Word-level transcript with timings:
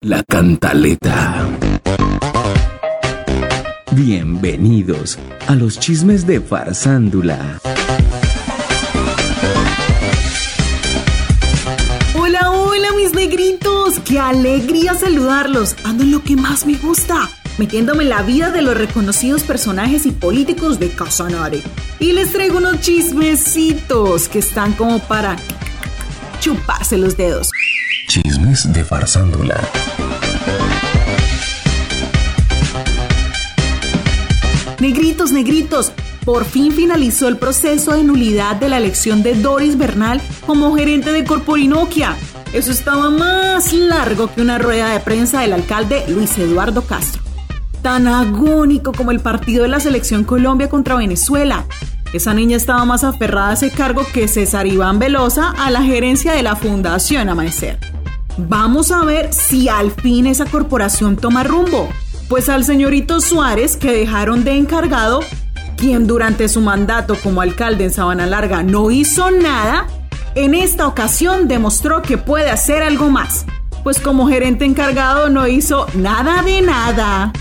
La 0.00 0.22
cantaleta. 0.22 1.44
Bienvenidos 3.90 5.18
a 5.48 5.56
los 5.56 5.80
chismes 5.80 6.24
de 6.24 6.40
Farsándula. 6.40 7.58
Hola, 12.16 12.52
hola 12.52 12.92
mis 12.96 13.12
negritos, 13.12 13.98
qué 14.04 14.20
alegría 14.20 14.94
saludarlos. 14.94 15.74
Ando 15.82 16.04
en 16.04 16.12
lo 16.12 16.22
que 16.22 16.36
más 16.36 16.64
me 16.64 16.76
gusta, 16.76 17.28
metiéndome 17.58 18.04
en 18.04 18.10
la 18.10 18.22
vida 18.22 18.52
de 18.52 18.62
los 18.62 18.76
reconocidos 18.76 19.42
personajes 19.42 20.06
y 20.06 20.12
políticos 20.12 20.78
de 20.78 20.90
Casanare. 20.90 21.60
Y 21.98 22.12
les 22.12 22.32
traigo 22.32 22.58
unos 22.58 22.80
chismecitos 22.82 24.28
que 24.28 24.38
están 24.38 24.74
como 24.74 25.00
para 25.00 25.36
chuparse 26.38 26.96
los 26.98 27.16
dedos. 27.16 27.50
Chismes 28.08 28.72
de 28.72 28.84
Farsándula. 28.86 29.60
Negritos, 34.80 35.30
negritos, 35.30 35.92
por 36.24 36.46
fin 36.46 36.72
finalizó 36.72 37.28
el 37.28 37.36
proceso 37.36 37.92
de 37.92 38.04
nulidad 38.04 38.56
de 38.56 38.70
la 38.70 38.78
elección 38.78 39.22
de 39.22 39.34
Doris 39.34 39.76
Bernal 39.76 40.22
como 40.46 40.74
gerente 40.74 41.12
de 41.12 41.24
Corporinoquia. 41.24 42.16
Eso 42.54 42.72
estaba 42.72 43.10
más 43.10 43.74
largo 43.74 44.32
que 44.32 44.40
una 44.40 44.56
rueda 44.56 44.88
de 44.88 45.00
prensa 45.00 45.42
del 45.42 45.52
alcalde 45.52 46.06
Luis 46.08 46.38
Eduardo 46.38 46.86
Castro. 46.86 47.22
Tan 47.82 48.08
agónico 48.08 48.92
como 48.92 49.10
el 49.10 49.20
partido 49.20 49.64
de 49.64 49.68
la 49.68 49.80
selección 49.80 50.24
Colombia 50.24 50.70
contra 50.70 50.96
Venezuela. 50.96 51.66
Esa 52.14 52.32
niña 52.32 52.56
estaba 52.56 52.86
más 52.86 53.04
aferrada 53.04 53.50
a 53.50 53.52
ese 53.52 53.70
cargo 53.70 54.06
que 54.14 54.28
César 54.28 54.66
Iván 54.66 54.98
Velosa 54.98 55.50
a 55.50 55.70
la 55.70 55.82
gerencia 55.82 56.32
de 56.32 56.42
la 56.42 56.56
Fundación 56.56 57.28
Amanecer. 57.28 57.97
Vamos 58.38 58.92
a 58.92 59.04
ver 59.04 59.32
si 59.32 59.68
al 59.68 59.90
fin 59.90 60.28
esa 60.28 60.44
corporación 60.44 61.16
toma 61.16 61.42
rumbo. 61.42 61.88
Pues 62.28 62.48
al 62.48 62.64
señorito 62.64 63.20
Suárez 63.20 63.76
que 63.76 63.90
dejaron 63.90 64.44
de 64.44 64.56
encargado, 64.56 65.20
quien 65.76 66.06
durante 66.06 66.48
su 66.48 66.60
mandato 66.60 67.16
como 67.20 67.40
alcalde 67.40 67.84
en 67.84 67.90
Sabana 67.90 68.26
Larga 68.26 68.62
no 68.62 68.92
hizo 68.92 69.32
nada, 69.32 69.88
en 70.36 70.54
esta 70.54 70.86
ocasión 70.86 71.48
demostró 71.48 72.00
que 72.00 72.16
puede 72.16 72.48
hacer 72.50 72.84
algo 72.84 73.10
más. 73.10 73.44
Pues 73.82 73.98
como 73.98 74.28
gerente 74.28 74.64
encargado 74.64 75.30
no 75.30 75.48
hizo 75.48 75.86
nada 75.94 76.42
de 76.42 76.62
nada. 76.62 77.32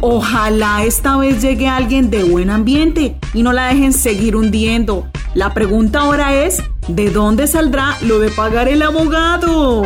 Ojalá 0.00 0.82
esta 0.82 1.16
vez 1.18 1.40
llegue 1.40 1.68
alguien 1.68 2.10
de 2.10 2.24
buen 2.24 2.50
ambiente 2.50 3.16
y 3.32 3.44
no 3.44 3.52
la 3.52 3.66
dejen 3.68 3.92
seguir 3.92 4.34
hundiendo. 4.34 5.06
La 5.34 5.54
pregunta 5.54 6.00
ahora 6.00 6.34
es, 6.34 6.60
¿de 6.88 7.10
dónde 7.10 7.46
saldrá 7.46 7.96
lo 8.00 8.18
de 8.18 8.30
pagar 8.30 8.66
el 8.66 8.82
abogado? 8.82 9.84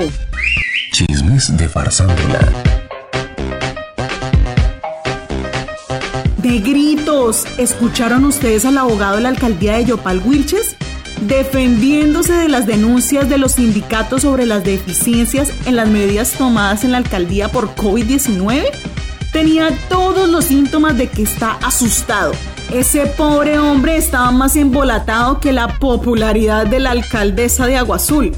Chismes 0.96 1.54
de 1.58 1.68
Farsándula. 1.68 2.40
Negritos, 6.42 7.44
¿escucharon 7.58 8.24
ustedes 8.24 8.64
al 8.64 8.78
abogado 8.78 9.16
de 9.16 9.20
la 9.20 9.28
alcaldía 9.28 9.74
de 9.74 9.84
Yopal 9.84 10.22
Wilches? 10.24 10.74
Defendiéndose 11.20 12.32
de 12.32 12.48
las 12.48 12.66
denuncias 12.66 13.28
de 13.28 13.36
los 13.36 13.52
sindicatos 13.52 14.22
sobre 14.22 14.46
las 14.46 14.64
deficiencias 14.64 15.52
en 15.66 15.76
las 15.76 15.90
medidas 15.90 16.32
tomadas 16.32 16.82
en 16.82 16.92
la 16.92 16.98
alcaldía 16.98 17.50
por 17.50 17.74
COVID-19 17.74 18.64
tenía 19.34 19.68
todos 19.90 20.30
los 20.30 20.46
síntomas 20.46 20.96
de 20.96 21.08
que 21.08 21.24
está 21.24 21.58
asustado. 21.62 22.32
Ese 22.72 23.04
pobre 23.04 23.58
hombre 23.58 23.98
estaba 23.98 24.30
más 24.30 24.56
embolatado 24.56 25.40
que 25.40 25.52
la 25.52 25.78
popularidad 25.78 26.66
de 26.66 26.80
la 26.80 26.92
alcaldesa 26.92 27.66
de 27.66 27.76
Agua 27.76 27.96
Azul. 27.96 28.32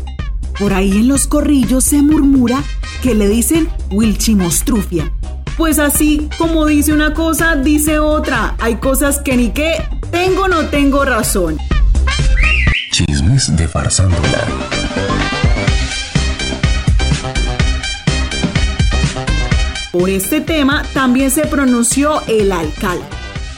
Por 0.59 0.75
ahí 0.75 0.91
en 0.91 1.09
los 1.09 1.28
corrillos 1.28 1.84
se 1.84 2.03
murmura 2.03 2.64
que 3.01 3.14
le 3.14 3.28
dicen 3.28 3.69
Wilchimostrufia. 3.91 5.12
Pues 5.56 5.78
así 5.78 6.28
como 6.37 6.67
dice 6.67 6.92
una 6.92 7.15
cosa, 7.15 7.55
dice 7.55 8.00
otra. 8.00 8.56
Hay 8.59 8.77
cosas 8.77 9.20
que 9.20 9.37
ni 9.37 9.50
que 9.50 9.75
tengo 10.11 10.42
o 10.42 10.48
no 10.48 10.67
tengo 10.67 11.05
razón. 11.05 11.59
Chismes 12.91 13.56
de 13.56 13.69
Farsándula. 13.69 14.44
Por 19.93 20.10
este 20.10 20.41
tema 20.41 20.83
también 20.93 21.31
se 21.31 21.47
pronunció 21.47 22.21
el 22.27 22.50
alcalde. 22.50 23.04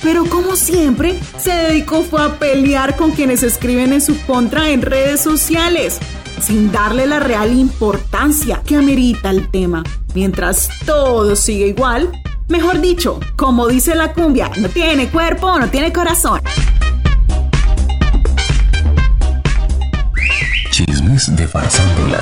Pero 0.02 0.24
como 0.26 0.56
siempre, 0.56 1.18
se 1.38 1.52
dedicó 1.52 2.02
fue 2.02 2.22
a 2.22 2.38
pelear 2.38 2.96
con 2.96 3.12
quienes 3.12 3.42
escriben 3.42 3.92
en 3.92 4.00
su 4.00 4.18
contra 4.22 4.70
en 4.70 4.80
redes 4.80 5.20
sociales, 5.20 5.98
sin 6.40 6.70
darle 6.70 7.06
la 7.06 7.20
real 7.20 7.52
importancia 7.52 8.62
que 8.64 8.76
amerita 8.76 9.30
el 9.30 9.50
tema. 9.50 9.82
Mientras 10.14 10.68
todo 10.86 11.36
sigue 11.36 11.68
igual, 11.68 12.10
mejor 12.48 12.80
dicho, 12.80 13.20
como 13.36 13.68
dice 13.68 13.94
la 13.94 14.12
cumbia, 14.12 14.50
no 14.58 14.68
tiene 14.68 15.08
cuerpo, 15.08 15.58
no 15.58 15.68
tiene 15.68 15.92
corazón. 15.92 16.40
Chismes 20.70 21.34
de 21.36 21.46
Farsándula. 21.46 22.20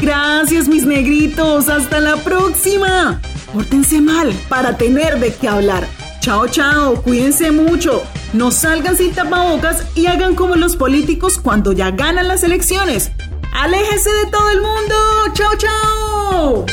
Gracias 0.00 0.68
mis 0.68 0.86
negritos, 0.86 1.68
hasta 1.68 1.98
la 1.98 2.16
próxima. 2.16 3.20
Pórtense 3.52 4.00
mal 4.00 4.32
para 4.48 4.76
tener 4.76 5.18
de 5.18 5.34
qué 5.34 5.48
hablar. 5.48 5.88
Chao, 6.26 6.48
chao, 6.48 7.00
cuídense 7.02 7.52
mucho. 7.52 8.02
No 8.32 8.50
salgan 8.50 8.96
sin 8.96 9.14
tapabocas 9.14 9.86
y 9.94 10.06
hagan 10.06 10.34
como 10.34 10.56
los 10.56 10.74
políticos 10.74 11.38
cuando 11.40 11.70
ya 11.70 11.92
ganan 11.92 12.26
las 12.26 12.42
elecciones. 12.42 13.12
Aléjense 13.52 14.10
de 14.10 14.26
todo 14.32 14.50
el 14.50 14.60
mundo. 14.60 14.94
Chao, 15.34 15.56
chao. 15.56 16.66